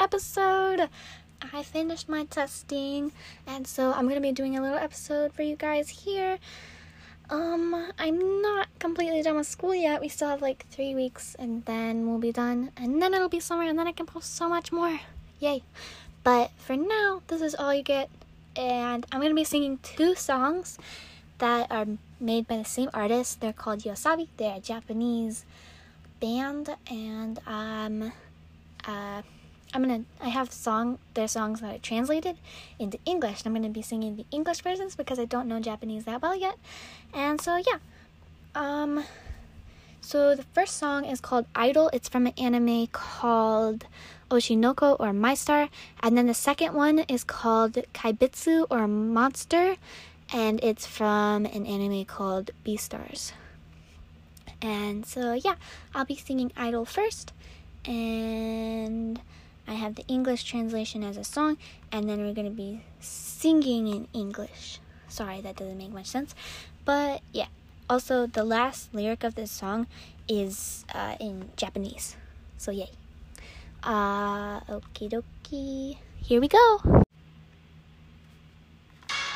episode. 0.00 0.88
I 1.52 1.62
finished 1.62 2.08
my 2.08 2.24
testing, 2.24 3.12
and 3.46 3.66
so 3.66 3.92
I'm 3.92 4.08
gonna 4.08 4.20
be 4.20 4.32
doing 4.32 4.56
a 4.56 4.62
little 4.62 4.78
episode 4.78 5.32
for 5.32 5.42
you 5.42 5.56
guys 5.56 5.88
here. 5.88 6.38
Um, 7.28 7.92
I'm 7.98 8.42
not 8.42 8.68
completely 8.78 9.22
done 9.22 9.36
with 9.36 9.46
school 9.46 9.74
yet. 9.74 10.00
We 10.00 10.08
still 10.08 10.28
have 10.28 10.42
like 10.42 10.66
three 10.70 10.94
weeks, 10.94 11.36
and 11.38 11.64
then 11.64 12.08
we'll 12.08 12.18
be 12.18 12.32
done, 12.32 12.72
and 12.76 13.00
then 13.00 13.14
it'll 13.14 13.28
be 13.28 13.40
summer, 13.40 13.62
and 13.62 13.78
then 13.78 13.86
I 13.86 13.92
can 13.92 14.06
post 14.06 14.34
so 14.34 14.48
much 14.48 14.72
more. 14.72 15.00
Yay! 15.38 15.62
But 16.24 16.50
for 16.58 16.76
now, 16.76 17.22
this 17.28 17.40
is 17.40 17.54
all 17.54 17.72
you 17.72 17.82
get, 17.82 18.10
and 18.56 19.06
I'm 19.12 19.20
gonna 19.20 19.34
be 19.34 19.44
singing 19.44 19.78
two 19.82 20.14
songs 20.14 20.78
that 21.38 21.70
are 21.70 21.86
made 22.18 22.46
by 22.48 22.58
the 22.58 22.64
same 22.64 22.90
artist. 22.92 23.40
They're 23.40 23.52
called 23.52 23.80
YOASOBI. 23.80 24.28
They're 24.36 24.56
a 24.56 24.60
Japanese 24.60 25.44
band, 26.20 26.76
and 26.90 27.38
um, 27.46 28.12
uh, 28.86 29.22
I'm 29.72 29.82
gonna. 29.82 30.04
I 30.20 30.28
have 30.28 30.52
song 30.52 30.98
their 31.14 31.28
songs 31.28 31.60
that 31.60 31.74
are 31.74 31.78
translated 31.78 32.36
into 32.78 32.98
English, 33.04 33.42
I'm 33.44 33.54
gonna 33.54 33.68
be 33.68 33.82
singing 33.82 34.16
the 34.16 34.26
English 34.30 34.60
versions 34.62 34.96
because 34.96 35.18
I 35.18 35.24
don't 35.24 35.46
know 35.46 35.60
Japanese 35.60 36.04
that 36.04 36.22
well 36.22 36.36
yet. 36.36 36.56
And 37.14 37.40
so 37.40 37.56
yeah, 37.56 37.78
um, 38.54 39.04
so 40.00 40.34
the 40.34 40.42
first 40.42 40.76
song 40.76 41.04
is 41.04 41.20
called 41.20 41.46
Idol. 41.54 41.90
It's 41.92 42.08
from 42.08 42.26
an 42.26 42.34
anime 42.36 42.88
called 42.88 43.86
Oshi 44.30 44.56
no 44.56 44.74
Ko 44.74 44.94
or 44.94 45.12
My 45.12 45.34
Star, 45.34 45.68
and 46.02 46.18
then 46.18 46.26
the 46.26 46.34
second 46.34 46.74
one 46.74 47.00
is 47.00 47.22
called 47.24 47.74
Kaibutsu 47.94 48.66
or 48.70 48.88
Monster 48.88 49.76
and 50.32 50.62
it's 50.62 50.86
from 50.86 51.46
an 51.46 51.66
anime 51.66 52.04
called 52.04 52.50
Beastars. 52.64 53.32
And 54.62 55.06
so, 55.06 55.32
yeah, 55.32 55.54
I'll 55.94 56.04
be 56.04 56.16
singing 56.16 56.52
Idol 56.56 56.84
first, 56.84 57.32
and 57.84 59.20
I 59.66 59.74
have 59.74 59.94
the 59.94 60.06
English 60.06 60.44
translation 60.44 61.02
as 61.04 61.16
a 61.16 61.24
song, 61.24 61.58
and 61.92 62.08
then 62.08 62.20
we're 62.20 62.34
gonna 62.34 62.50
be 62.50 62.82
singing 63.00 63.88
in 63.88 64.08
English. 64.12 64.80
Sorry, 65.08 65.40
that 65.40 65.56
doesn't 65.56 65.78
make 65.78 65.92
much 65.92 66.06
sense, 66.06 66.34
but 66.84 67.22
yeah. 67.32 67.46
Also, 67.88 68.26
the 68.26 68.44
last 68.44 68.94
lyric 68.94 69.24
of 69.24 69.34
this 69.34 69.50
song 69.50 69.88
is 70.28 70.84
uh, 70.94 71.16
in 71.18 71.50
Japanese, 71.56 72.16
so 72.56 72.70
yay. 72.70 72.90
Uh, 73.82 74.60
okie 74.70 75.10
dokie. 75.10 75.96
Here 76.22 76.40
we 76.40 76.46
go. 76.46 77.02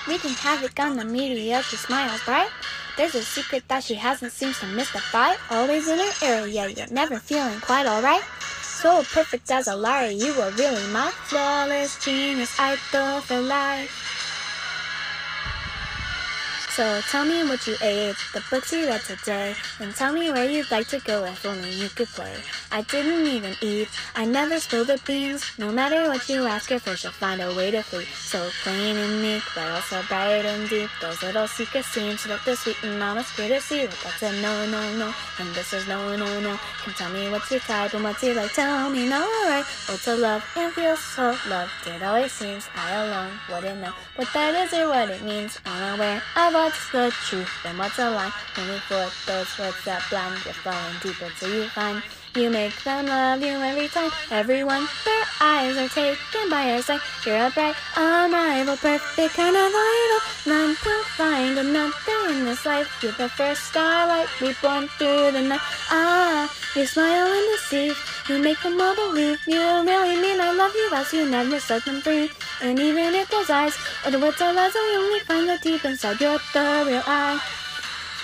We 0.07 0.19
can 0.19 0.35
have 0.35 0.63
it 0.63 0.79
on 0.79 0.97
the 0.97 1.05
media, 1.05 1.63
she 1.63 1.77
smiles 1.77 2.23
bright. 2.25 2.51
There's 2.97 3.17
a 3.17 3.23
secret 3.23 3.65
that 3.69 3.83
she 3.83 3.95
hasn't 3.95 4.31
seems 4.31 4.61
to 4.61 4.67
mystify. 4.67 5.35
Always 5.51 5.89
in 5.89 5.99
her 5.99 6.13
area, 6.23 6.47
yeah, 6.47 6.67
yet 6.67 6.91
never 6.93 7.19
feeling 7.19 7.59
quite 7.61 7.87
alright. 7.87 8.23
So 8.85 9.03
perfect 9.03 9.51
as 9.51 9.67
a 9.67 9.75
liar, 9.75 10.11
you 10.11 10.37
were 10.37 10.51
really 10.59 10.87
my 10.93 11.11
flawless 11.11 11.97
genius 12.05 12.55
idol 12.61 13.23
for 13.23 13.41
life. 13.41 14.04
So 16.75 17.01
tell 17.03 17.25
me 17.25 17.45
what 17.45 17.65
you 17.69 17.77
ate, 17.83 18.17
the 18.33 18.43
books 18.51 18.73
you 18.73 18.89
read 18.89 19.01
today, 19.03 19.55
and 19.79 19.95
tell 19.95 20.13
me 20.13 20.33
where 20.33 20.51
you'd 20.51 20.73
like 20.73 20.89
to 20.89 20.99
go 20.99 21.23
if 21.23 21.47
only 21.47 21.71
you 21.71 21.89
could 21.89 22.09
play. 22.09 22.35
I 22.73 22.83
didn't 22.83 23.29
even 23.29 23.55
eat, 23.61 23.89
I 24.17 24.25
never 24.25 24.59
spilled 24.59 24.89
the 24.89 25.01
beans. 25.07 25.45
No 25.57 25.71
matter 25.71 26.09
what 26.09 26.29
you 26.29 26.47
ask 26.47 26.71
her 26.71 26.81
for, 26.81 26.97
she'll 26.97 27.13
find 27.13 27.41
a 27.41 27.55
way 27.55 27.71
to 27.71 27.81
flee. 27.83 28.07
So 28.07 28.51
plain 28.65 28.97
and 28.97 29.23
meek, 29.23 29.45
but 29.55 29.71
also 29.71 30.03
bright 30.09 30.45
and 30.45 30.69
deep. 30.69 30.91
Those 31.01 31.23
little 31.23 31.47
secret 31.47 31.85
seems 31.85 32.27
look 32.27 32.43
the 32.45 32.57
sweet 32.57 32.83
and 32.83 33.01
honest 33.01 33.37
clear 33.37 33.51
to 33.51 33.61
see. 33.61 33.87
But 33.87 34.01
that's 34.03 34.23
a 34.25 34.33
no, 34.43 34.67
no, 34.67 34.83
no, 34.97 35.15
and 35.39 35.55
this 35.55 35.73
is 35.73 35.87
no, 35.87 36.17
no, 36.17 36.41
no. 36.41 36.59
Can 36.83 36.95
tell 36.95 37.13
me 37.13 37.31
what's 37.31 37.53
your 37.53 37.61
type 37.61 37.95
and 37.95 38.03
what's 38.03 38.21
your 38.25 38.35
like. 38.35 38.53
Tell 38.53 38.91
me 38.91 39.09
no, 39.09 39.21
right? 39.47 39.65
Oh, 39.89 39.97
to 40.03 40.17
love 40.17 40.45
and 40.57 40.73
feel 40.73 40.97
so 40.97 41.37
loved. 41.49 41.71
It 41.87 42.03
always 42.03 42.33
seems 42.33 42.67
I 42.75 42.91
alone 42.97 43.31
wouldn't 43.49 43.81
know 43.81 43.93
what 44.17 44.27
that 44.35 44.67
is 44.67 44.77
or 44.77 44.89
what 44.89 45.11
it 45.11 45.23
means. 45.23 45.61
Unaware 45.65 46.21
of 46.37 46.64
what's 46.65 46.91
the 46.93 47.13
truth 47.29 47.53
and 47.67 47.79
what's 47.79 47.99
a 47.99 48.09
lie. 48.09 48.33
Only 48.57 48.79
for 48.89 49.05
those 49.27 49.59
words 49.59 49.85
that 49.85 50.03
blind, 50.09 50.41
you're 50.47 50.55
falling 50.65 50.97
deeper 51.03 51.29
till 51.39 51.53
you 51.53 51.69
find. 51.69 52.03
You 52.35 52.49
make 52.49 52.73
them 52.85 53.05
love 53.05 53.43
you 53.43 53.53
every 53.61 53.89
time. 53.89 54.11
Everyone, 54.31 54.89
their 55.05 55.25
eyes 55.43 55.77
are 55.77 55.89
taken 55.89 56.49
by 56.49 56.71
your 56.71 56.81
sight. 56.81 57.03
You're 57.27 57.47
a 57.47 57.51
bright, 57.51 57.77
unrivaled, 57.97 58.79
perfect 58.79 59.35
kind 59.35 59.55
of 59.55 59.73
idol. 59.77 60.21
None 60.47 60.75
to 60.75 60.95
find 61.21 61.59
another 61.59 62.19
in 62.31 62.47
this 62.47 62.65
life. 62.65 62.89
You're 63.03 63.13
the 63.13 63.29
first 63.29 63.65
starlight 63.65 64.29
reborn 64.41 64.89
through 64.97 65.33
the 65.33 65.43
night. 65.43 65.61
Ah, 65.91 66.51
you 66.75 66.87
smile 66.87 67.27
and 67.27 67.47
deceive. 67.53 67.97
You 68.27 68.43
make 68.43 68.61
them 68.63 68.81
all 68.81 68.97
believe 68.97 69.39
you 69.47 69.61
really 69.61 70.17
mean 70.17 70.34
love 70.65 70.75
you 70.75 70.91
as 70.95 71.13
you 71.13 71.29
never 71.29 71.61
set 71.61 71.85
them 71.85 72.01
free. 72.01 72.31
And 72.63 72.79
even 72.79 73.15
if 73.15 73.29
those 73.29 73.51
eyes 73.51 73.77
or 74.05 74.11
the 74.11 74.19
words 74.19 74.41
are 74.41 74.55
lies, 74.55 74.73
I 74.75 74.97
only 74.97 75.21
find 75.21 75.47
the 75.47 75.59
deep 75.63 75.85
inside 75.85 76.19
you're 76.21 76.41
the 76.55 76.85
real 76.87 77.03
I. 77.05 77.39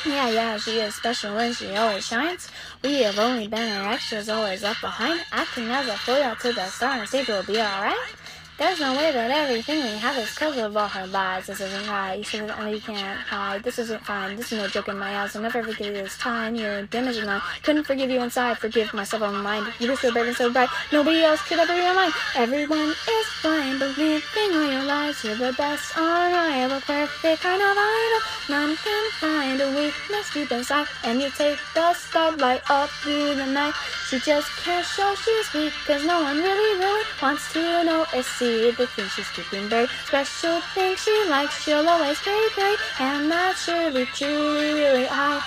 Yeah, 0.07 0.31
yeah, 0.31 0.57
she 0.57 0.81
is 0.81 0.95
special 0.95 1.37
and 1.37 1.55
she 1.55 1.77
always 1.77 2.07
shines. 2.07 2.49
We 2.83 3.03
have 3.03 3.19
only 3.19 3.47
been 3.47 3.69
her 3.69 3.91
extras, 3.91 4.31
always 4.31 4.63
left 4.63 4.81
behind. 4.81 5.21
Acting 5.33 5.69
as 5.69 5.87
a 5.89 5.97
foil 5.99 6.35
to 6.41 6.53
the 6.55 6.65
star 6.69 7.01
and 7.01 7.09
stage 7.09 7.29
will 7.29 7.43
be 7.43 7.61
alright. 7.61 8.20
There's 8.61 8.79
no 8.79 8.95
way 8.95 9.11
that 9.11 9.31
everything 9.31 9.83
we 9.83 9.97
have 10.05 10.19
is 10.19 10.35
because 10.35 10.59
of 10.59 10.77
all 10.77 10.87
her 10.87 11.07
lies. 11.07 11.47
This 11.47 11.63
isn't 11.63 11.89
right. 11.89 12.17
You 12.17 12.25
should 12.25 12.51
I 12.51 12.61
know 12.61 12.71
you 12.71 12.79
can't 12.79 13.19
hide. 13.19 13.63
This 13.63 13.79
isn't 13.79 14.05
fine. 14.05 14.37
This 14.37 14.53
is 14.53 14.59
no 14.59 14.69
joke 14.69 14.89
in 14.89 14.99
my 14.99 15.17
eyes. 15.17 15.35
I'll 15.35 15.41
never 15.41 15.63
forgive 15.63 15.87
you 15.87 15.93
this 15.95 16.19
time. 16.19 16.55
You're 16.55 16.83
damaged 16.83 17.21
and 17.21 17.31
I 17.31 17.41
couldn't 17.63 17.85
forgive 17.85 18.11
you 18.11 18.21
inside. 18.21 18.59
Forgive 18.59 18.93
myself 18.93 19.23
on 19.23 19.33
my 19.33 19.41
mind. 19.41 19.73
You 19.81 19.89
were 19.89 19.97
so 19.97 20.13
brave 20.13 20.27
and 20.27 20.37
so 20.37 20.53
bright. 20.53 20.69
Nobody 20.93 21.23
else 21.25 21.41
could 21.41 21.59
ever 21.59 21.73
be 21.73 21.81
mine. 21.81 22.13
Everyone 22.37 22.91
is 22.91 23.27
blind, 23.41 23.79
believing 23.79 24.53
all 24.53 24.71
your 24.71 24.85
lies. 24.85 25.25
You're 25.25 25.37
the 25.37 25.55
best, 25.57 25.97
unrivaled, 25.97 26.83
perfect 26.83 27.41
kind 27.41 27.63
of 27.63 27.77
idol. 27.79 28.21
None 28.51 28.77
can 28.77 29.11
find 29.13 29.59
a 29.63 29.69
weakness 29.71 30.35
deep 30.35 30.53
inside. 30.53 30.87
And 31.05 31.23
you 31.23 31.31
take 31.31 31.59
the 31.75 31.95
spotlight 31.95 32.61
up 32.71 32.91
through 32.91 33.37
the 33.37 33.47
night. 33.47 33.73
She 34.11 34.19
just 34.19 34.51
can't 34.65 34.85
show 34.85 35.15
she's 35.15 35.55
weak, 35.55 35.73
cause 35.87 36.05
no 36.05 36.21
one 36.21 36.39
really, 36.39 36.81
really 36.81 37.05
wants 37.23 37.53
to 37.53 37.85
know 37.85 38.05
or 38.13 38.23
see 38.25 38.73
the 38.73 38.89
things 38.89 39.13
she's 39.13 39.29
keeping 39.29 39.69
buried. 39.69 39.89
Special 40.05 40.61
things 40.75 40.99
she 40.99 41.27
likes, 41.29 41.63
she'll 41.63 41.89
always 41.89 42.19
carry, 42.19 42.51
carry. 42.51 42.75
And 42.99 43.31
that's 43.31 43.63
surely, 43.63 44.07
truly, 44.07 44.73
really 44.73 45.07
I. 45.09 45.41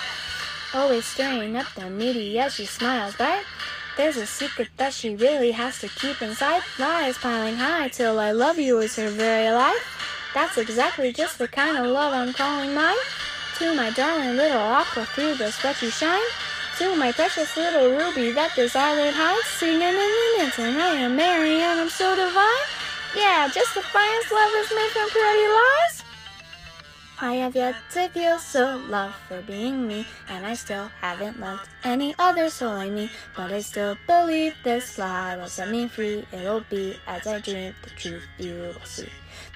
Always 0.72 1.04
stirring 1.04 1.58
up 1.58 1.66
the 1.74 1.90
media, 1.90 2.48
she 2.48 2.64
smiles 2.64 3.14
bright. 3.16 3.44
There's 3.98 4.16
a 4.16 4.26
secret 4.26 4.70
that 4.78 4.94
she 4.94 5.14
really 5.14 5.50
has 5.50 5.80
to 5.80 5.88
keep 5.88 6.22
inside. 6.22 6.62
Lies 6.78 7.18
piling 7.18 7.56
high 7.56 7.88
till 7.88 8.18
I 8.18 8.30
love 8.30 8.58
you 8.58 8.78
is 8.78 8.96
her 8.96 9.10
very 9.10 9.54
life. 9.54 10.30
That's 10.32 10.56
exactly 10.56 11.12
just 11.12 11.38
the 11.38 11.48
kind 11.48 11.76
of 11.76 11.84
love 11.84 12.14
I'm 12.14 12.32
calling 12.32 12.74
mine. 12.74 12.96
To 13.58 13.74
my 13.74 13.90
darling 13.90 14.36
little 14.36 14.56
aqua 14.56 15.04
through 15.04 15.34
the 15.34 15.52
sweat 15.52 15.82
you 15.82 15.90
shine. 15.90 16.22
To 16.78 16.96
my 16.96 17.12
precious 17.12 17.56
little 17.56 17.90
ruby 17.90 18.32
that 18.32 18.56
this 18.56 18.74
island 18.74 19.14
hides. 19.14 19.46
Singing 19.46 19.80
in 19.80 19.94
the 19.94 20.34
dancing, 20.38 20.74
I 20.74 21.06
am 21.06 21.14
Mary 21.14 21.60
and 21.60 21.78
I'm 21.78 21.88
so 21.88 22.16
divine. 22.16 22.66
Yeah, 23.14 23.48
just 23.48 23.76
the 23.76 23.82
finest 23.82 24.32
love 24.32 24.50
is 24.56 24.72
made 24.74 24.90
from 24.90 25.08
pretty 25.08 25.46
lies. 25.54 26.03
I 27.20 27.34
have 27.34 27.54
yet 27.54 27.76
to 27.92 28.08
feel 28.08 28.38
so 28.38 28.76
loved 28.88 29.14
for 29.28 29.40
being 29.42 29.86
me, 29.86 30.06
and 30.28 30.44
I 30.44 30.54
still 30.54 30.90
haven't 31.00 31.38
loved 31.38 31.68
any 31.84 32.14
other 32.18 32.50
soul 32.50 32.74
like 32.74 32.90
me. 32.90 33.10
But 33.36 33.52
I 33.52 33.60
still 33.60 33.96
believe 34.06 34.54
this 34.64 34.98
lie 34.98 35.36
will 35.36 35.46
set 35.46 35.70
me 35.70 35.86
free. 35.86 36.26
It'll 36.32 36.64
be 36.68 36.96
as 37.06 37.26
I 37.26 37.40
dream, 37.40 37.74
the 37.82 37.90
truth 37.90 38.24
you 38.38 38.54
will 38.54 38.84
see. 38.84 39.08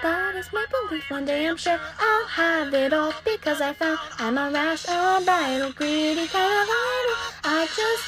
That 0.02 0.36
is 0.36 0.52
my 0.52 0.66
belief. 0.70 1.10
One 1.10 1.24
day 1.24 1.48
I'm 1.48 1.56
sure 1.56 1.80
I'll 1.98 2.26
have 2.26 2.74
it 2.74 2.92
all 2.92 3.12
because 3.24 3.60
I 3.60 3.72
found 3.72 3.98
I'm 4.18 4.38
a 4.38 4.50
rash, 4.50 4.84
unbridled, 4.88 5.74
greedy 5.74 6.26
kind 6.28 6.62
of 6.62 6.68
idol. 6.68 7.37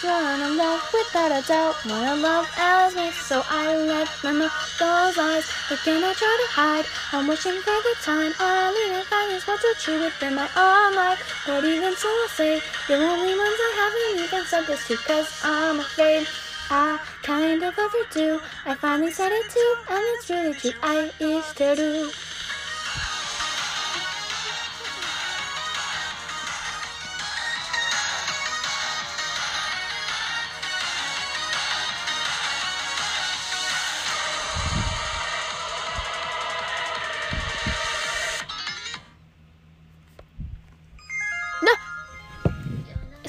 I 0.00 0.02
just 0.02 0.40
wanna 0.40 0.54
love 0.54 0.94
without 0.94 1.44
a 1.44 1.46
doubt. 1.46 1.84
Wanna 1.84 2.16
love 2.16 2.50
as 2.56 2.96
me, 2.96 3.10
so 3.10 3.42
I 3.50 3.76
let 3.76 4.08
my 4.24 4.32
know 4.32 4.48
those 4.78 5.18
eyes. 5.18 5.44
Can 5.84 6.02
I 6.02 6.14
try 6.14 6.36
to 6.40 6.52
hide? 6.52 6.86
I'm 7.12 7.26
wishing 7.26 7.60
for 7.60 7.78
the 7.84 7.94
time 8.02 8.32
I 8.38 8.72
leave 8.72 8.96
and 8.96 9.04
find 9.04 9.30
words 9.30 9.64
are 9.64 9.74
true 9.78 10.00
within 10.00 10.36
my 10.36 10.48
own 10.56 10.96
life. 10.96 11.20
But 11.46 11.64
even 11.64 11.94
so, 11.96 12.08
I 12.08 12.28
say 12.30 12.62
you're 12.88 12.98
the 12.98 13.04
only 13.04 13.36
ones 13.36 13.60
I 13.60 13.72
haven't 13.76 14.24
even 14.24 14.44
said 14.46 14.66
this 14.66 14.88
to, 14.88 14.96
cause 14.96 15.28
I'm 15.44 15.80
afraid. 15.80 16.26
I 16.70 16.98
kind 17.22 17.62
of 17.62 17.78
overdue. 17.78 18.40
I 18.64 18.76
finally 18.76 19.12
said 19.12 19.32
it 19.32 19.50
too, 19.50 19.74
and 19.90 20.02
it's 20.14 20.30
really 20.30 20.54
true. 20.54 20.72
I 20.82 21.10
used 21.20 21.56
to 21.58 21.76
do. 21.76 22.10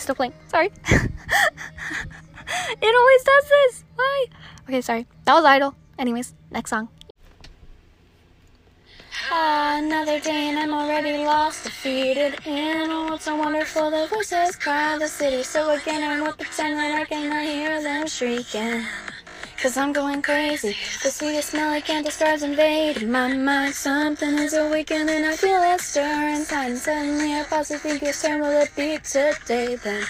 Still 0.01 0.15
playing. 0.15 0.33
Sorry. 0.47 0.71
it 0.87 1.11
always 2.97 3.23
does 3.23 3.49
this. 3.49 3.83
Why? 3.95 4.25
Okay, 4.67 4.81
sorry. 4.81 5.05
That 5.25 5.35
was 5.35 5.45
Idol. 5.45 5.75
Anyways, 5.99 6.33
next 6.49 6.71
song. 6.71 6.89
Another 9.31 10.19
day 10.19 10.49
and 10.49 10.57
I'm 10.57 10.73
already 10.73 11.23
lost, 11.23 11.65
defeated 11.65 12.35
in 12.47 12.89
a 12.89 13.05
world 13.05 13.21
so 13.21 13.35
wonderful. 13.35 13.91
The 13.91 14.07
voices 14.07 14.55
cry 14.55 14.97
the 14.97 15.07
city, 15.07 15.43
so 15.43 15.69
again 15.69 16.03
I 16.03 16.19
won't 16.19 16.37
pretend 16.37 16.79
that 16.79 16.99
I 16.99 17.05
cannot 17.05 17.45
hear 17.45 17.83
them 17.83 18.07
shrieking. 18.07 18.83
Cause 19.61 19.77
I'm 19.77 19.93
going 19.93 20.23
crazy. 20.23 20.75
The 21.03 21.11
sweetest 21.11 21.51
smell 21.51 21.69
I 21.69 21.81
can't 21.81 22.03
describe's 22.03 22.41
invading 22.41 23.11
my 23.11 23.31
mind. 23.31 23.75
Something 23.75 24.39
is 24.39 24.55
awakening, 24.55 25.23
I 25.23 25.35
feel 25.35 25.61
it 25.61 25.79
stir 25.81 26.29
inside. 26.29 26.71
And 26.71 26.79
suddenly 26.79 27.35
I 27.35 27.43
pause 27.43 27.67
to 27.67 27.77
think 27.77 28.01
it's 28.01 28.23
time 28.23 28.39
Will 28.39 28.59
it 28.59 28.75
be 28.75 28.97
today 28.97 29.75
then? 29.75 30.03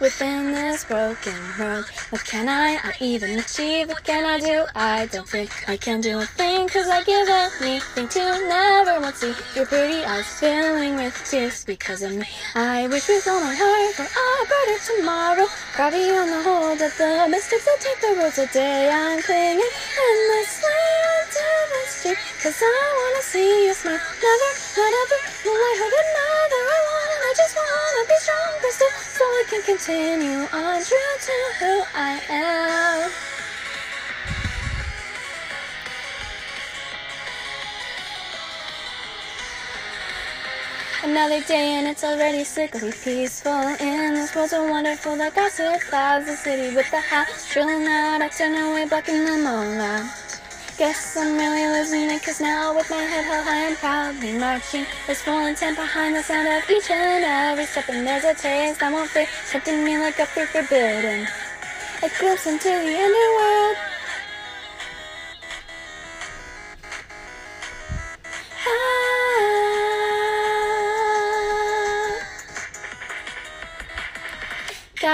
Within 0.00 0.52
this 0.52 0.84
broken 0.84 1.34
world. 1.58 1.86
What 2.10 2.24
can 2.24 2.48
I, 2.48 2.78
I 2.82 2.92
even 3.00 3.38
achieve? 3.38 3.88
What 3.88 4.04
can 4.04 4.24
I 4.24 4.38
do? 4.40 4.64
I 4.74 5.06
don't 5.06 5.28
think 5.28 5.50
I 5.68 5.76
can 5.76 6.00
do 6.00 6.20
a 6.20 6.26
thing, 6.26 6.68
cause 6.68 6.88
I 6.88 7.02
give 7.04 7.28
anything 7.28 8.08
to 8.08 8.20
never 8.48 9.00
to 9.00 9.12
see 9.14 9.34
your 9.54 9.66
pretty 9.66 10.04
eyes 10.04 10.26
filling 10.40 10.96
with 10.96 11.14
tears 11.28 11.64
because 11.64 12.02
of 12.02 12.12
me. 12.12 12.26
I 12.54 12.88
wish 12.88 13.08
with 13.08 13.26
all 13.28 13.40
my 13.40 13.54
heart 13.54 13.94
for 13.94 14.06
a 14.06 14.28
brighter 14.48 14.80
tomorrow. 14.84 15.46
Gravity 15.76 16.10
on 16.10 16.28
the 16.28 16.42
hold 16.42 16.80
of 16.82 16.92
the 16.98 17.26
mystics 17.30 17.64
that 17.64 17.78
take 17.80 18.00
the 18.00 18.20
road 18.20 18.34
today. 18.34 18.90
I'm 18.90 19.22
clinging 19.22 19.62
endlessly 19.62 20.82
onto 21.14 21.48
the 21.70 21.82
street, 21.86 22.18
cause 22.42 22.58
I 22.60 22.74
wanna 22.98 23.22
see 23.22 23.66
you 23.66 23.74
smile. 23.74 23.98
Never, 23.98 24.50
not 24.76 24.92
ever, 25.02 25.18
will 25.46 25.62
I 25.70 25.72
hurt 25.78 25.96
another. 26.02 26.62
I 26.74 26.78
wanna, 26.90 27.16
I 27.24 27.32
just 27.36 27.54
wanna 27.54 28.02
be 28.08 28.16
stronger 28.20 28.72
still, 28.74 28.94
I 29.44 29.46
can 29.46 29.62
continue 29.62 30.38
on 30.54 30.82
true 30.82 31.16
to 31.20 31.32
who 31.58 31.82
I 31.94 32.18
am. 32.30 33.10
Another 41.02 41.42
day 41.42 41.74
and 41.74 41.86
it's 41.88 42.02
already 42.04 42.42
sickly 42.42 42.90
peaceful 42.90 43.52
In 43.52 44.14
this 44.14 44.34
world 44.34 44.48
so 44.48 44.66
wonderful 44.66 45.14
that 45.16 45.34
gossip 45.34 45.78
clouds 45.90 46.24
the 46.24 46.36
city 46.36 46.74
with 46.74 46.90
the 46.90 47.00
hat 47.00 47.28
Drilling 47.52 47.86
out, 47.86 48.22
I 48.22 48.28
turn 48.28 48.54
away, 48.54 48.88
blocking 48.88 49.26
them 49.26 49.46
all 49.46 49.78
out 49.78 50.33
Guess 50.76 51.16
I'm 51.16 51.36
really 51.36 51.68
losing 51.68 52.10
it 52.10 52.20
cause 52.24 52.40
now 52.40 52.74
with 52.74 52.90
my 52.90 52.96
head 52.96 53.24
held 53.24 53.46
high 53.46 53.68
I'm 53.68 53.76
proudly 53.76 54.32
marching. 54.32 54.84
With 55.06 55.18
full 55.18 55.46
intent 55.46 55.76
behind 55.76 56.16
the 56.16 56.22
sound 56.24 56.48
of 56.48 56.68
each 56.68 56.90
and 56.90 57.24
every 57.24 57.64
step 57.64 57.88
And 57.88 58.04
there's 58.04 58.24
a 58.24 58.34
taste 58.34 58.82
I 58.82 58.92
won't 58.92 59.08
fear, 59.08 59.28
tempting 59.48 59.84
me 59.84 59.98
like 59.98 60.18
a 60.18 60.26
fruit 60.26 60.48
forbidden 60.48 61.28
A 62.02 62.10
glimpse 62.18 62.48
into 62.48 62.70
the 62.70 62.96
underworld 62.98 63.93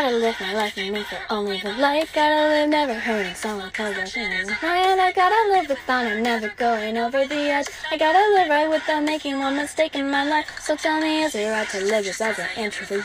I 0.01 0.05
gotta 0.05 0.17
live 0.17 0.41
my 0.41 0.55
life 0.55 0.79
and 0.79 0.95
live 0.95 1.07
for 1.09 1.19
only 1.29 1.61
the 1.61 1.75
light. 1.75 2.09
Gotta 2.15 2.49
live 2.49 2.71
never 2.71 2.95
hurting 2.95 3.35
someone 3.35 3.71
cause 3.71 3.95
I 3.99 4.07
think 4.07 4.49
high. 4.49 4.91
And 4.91 4.99
I 4.99 5.13
gotta 5.13 5.53
live 5.53 5.69
with 5.69 5.79
honor, 5.87 6.19
never 6.19 6.49
going 6.57 6.97
over 6.97 7.27
the 7.27 7.35
edge. 7.35 7.67
I 7.91 7.99
gotta 7.99 8.19
live 8.33 8.49
right 8.49 8.71
without 8.71 9.05
making 9.05 9.39
one 9.39 9.57
mistake 9.57 9.95
in 9.97 10.11
my 10.11 10.25
life. 10.25 10.47
So 10.59 10.75
tell 10.75 11.03
me, 11.03 11.25
is 11.25 11.35
it 11.35 11.51
right 11.51 11.69
to 11.69 11.85
live 11.85 12.07
just 12.07 12.23
as 12.23 12.39
an 12.39 12.49
introvert? 12.57 13.05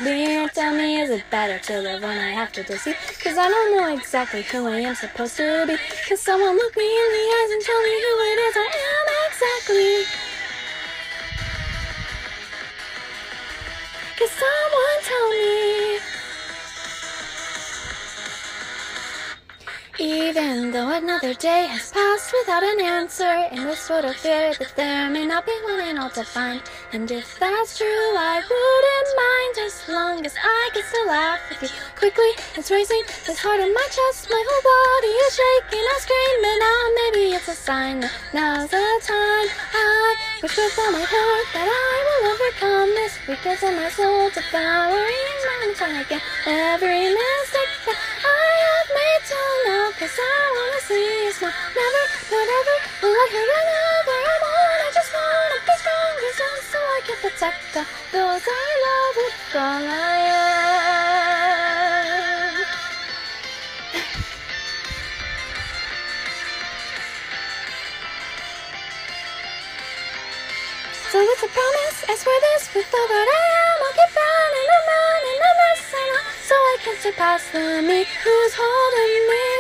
Tell 0.54 0.74
me, 0.74 1.02
is 1.02 1.10
it 1.10 1.26
better 1.30 1.60
to 1.68 1.82
live 1.82 2.02
when 2.02 2.18
I 2.18 2.32
have 2.32 2.54
to 2.54 2.64
deceive? 2.64 2.96
Cause 3.22 3.38
I 3.38 3.50
don't 3.50 3.76
know 3.76 3.94
exactly 3.94 4.44
who 4.44 4.66
I 4.66 4.80
am 4.80 4.96
supposed 4.96 5.36
to 5.36 5.66
be. 5.68 5.76
Cause 6.08 6.22
someone 6.22 6.56
look 6.56 6.78
me 6.78 6.86
in 6.86 7.10
the 7.12 7.24
eyes 7.36 7.52
and 7.52 7.62
tell 7.62 7.82
me 7.82 7.92
who 7.92 8.14
it 8.32 8.40
is 8.48 8.56
I 8.56 8.70
am 8.88 9.08
exactly. 9.28 10.06
Cause 14.18 14.32
someone 14.32 15.00
tell 15.04 15.30
me. 15.30 15.55
Even 20.06 20.70
though 20.70 20.92
another 20.94 21.34
day 21.34 21.66
has 21.66 21.90
passed 21.90 22.32
without 22.32 22.62
an 22.62 22.80
answer 22.80 23.50
In 23.52 23.66
this 23.66 23.80
sort 23.80 24.06
of 24.06 24.16
fear 24.16 24.54
that 24.54 24.76
there 24.76 25.10
may 25.10 25.26
not 25.26 25.48
be 25.48 25.58
one 25.64 25.80
and 25.80 25.98
all 25.98 26.12
to 26.12 26.24
find. 26.24 26.62
And 26.94 27.10
if 27.10 27.40
that's 27.40 27.76
true, 27.80 28.14
I 28.14 28.38
wouldn't 28.38 29.10
mind 29.26 29.56
As 29.66 29.90
long 29.90 30.24
as 30.24 30.36
I 30.38 30.70
can 30.74 30.84
still 30.84 31.08
laugh 31.08 31.40
with 31.50 31.64
you. 31.64 31.70
Quickly, 31.98 32.32
it's 32.54 32.70
racing, 32.70 33.02
this 33.26 33.40
heart 33.42 33.60
in 33.60 33.74
my 33.74 33.88
chest 33.90 34.30
My 34.30 34.44
whole 34.46 34.66
body 34.70 35.14
is 35.26 35.34
shaking, 35.42 35.82
I 35.82 35.98
scream 35.98 36.40
And 36.54 36.62
ah, 36.62 36.70
now 36.70 36.82
maybe 37.02 37.24
it's 37.34 37.48
a 37.50 37.56
sign 37.58 38.02
that 38.02 38.14
now's 38.32 38.70
the 38.70 38.86
time. 39.02 39.50
I 39.74 40.16
wish 40.44 40.56
with 40.56 40.80
all 40.86 40.92
my 40.92 41.02
heart 41.02 41.48
that 41.58 41.66
I 41.66 41.96
will 42.06 42.30
overcome 42.30 42.90
This 42.94 43.18
weakness 43.26 43.64
in 43.64 43.74
my 43.74 43.90
soul 43.90 44.30
devouring 44.30 45.36
my 45.50 45.74
time 45.74 45.98
again. 45.98 46.22
Every 46.46 47.10
mistake 47.10 47.55
you 51.36 51.48
smile 51.48 51.54
Never, 51.76 52.04
not 52.32 52.48
ever, 52.60 52.78
I 53.04 53.28
hurt 53.32 53.52
another 53.60 54.20
I'm 54.32 54.44
on, 54.46 54.78
I 54.86 54.90
just 54.94 55.12
wanna 55.14 55.60
be 55.66 55.74
stronger 55.82 56.32
so, 56.40 56.48
so 56.72 56.80
I 56.80 57.02
can 57.06 57.18
protect 57.20 57.78
all 57.78 57.86
those 58.12 58.44
I 58.48 58.68
love 58.86 59.16
with 59.20 59.56
all 59.56 59.88
I 59.88 60.18
am 60.32 61.36
So 71.12 71.18
it's 71.22 71.44
a 71.44 71.48
promise, 71.48 71.98
I 72.10 72.16
swear 72.16 72.40
this 72.48 72.64
with 72.76 72.94
all 72.94 73.08
that 73.08 73.28
I 73.28 73.46
am 73.64 73.78
I'll 73.84 73.96
keep 73.96 74.16
running 74.16 74.70
and 74.76 74.86
running 74.92 75.42
and 75.48 75.58
missing 75.64 76.12
on 76.20 76.32
So 76.44 76.56
I 76.56 76.76
can 76.84 76.96
surpass 77.00 77.44
the 77.52 77.82
me 77.82 78.06
who's 78.24 78.54
holding 78.56 79.28
me 79.32 79.55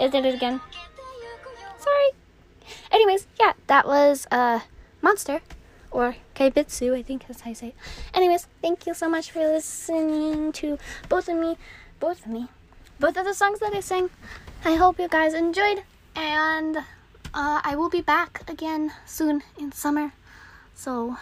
Is 0.00 0.14
it 0.14 0.24
again? 0.24 0.60
Sorry. 1.78 2.10
Anyways, 2.92 3.26
yeah, 3.40 3.52
that 3.66 3.86
was 3.86 4.26
uh 4.30 4.60
Monster 5.02 5.40
or 5.90 6.16
Kaibutsu, 6.34 6.94
I 6.94 7.02
think 7.02 7.26
that's 7.26 7.40
how 7.40 7.50
you 7.50 7.54
say 7.54 7.68
it. 7.68 7.74
Anyways, 8.14 8.46
thank 8.62 8.86
you 8.86 8.94
so 8.94 9.08
much 9.08 9.30
for 9.30 9.40
listening 9.40 10.52
to 10.52 10.78
both 11.08 11.28
of 11.28 11.36
me, 11.36 11.56
both 11.98 12.24
of 12.26 12.32
me, 12.32 12.48
both 13.00 13.16
of 13.16 13.24
the 13.24 13.34
songs 13.34 13.58
that 13.60 13.74
I 13.74 13.80
sang. 13.80 14.10
I 14.64 14.74
hope 14.74 15.00
you 15.00 15.08
guys 15.08 15.34
enjoyed, 15.34 15.82
and 16.18 16.76
uh, 16.76 17.60
I 17.62 17.76
will 17.76 17.88
be 17.88 18.00
back 18.00 18.42
again 18.48 18.92
soon 19.06 19.42
in 19.56 19.72
summer. 19.72 20.12
So 20.74 21.16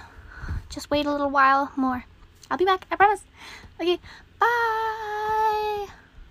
just 0.71 0.91
wait 0.91 1.07
a 1.07 1.13
little 1.13 1.31
while 1.31 1.71
more. 1.77 2.05
I'll 2.51 2.59
be 2.59 2.65
back, 2.65 2.87
I 2.91 2.97
promise. 2.97 3.23
Okay, 3.81 3.99
bye. 4.41 5.36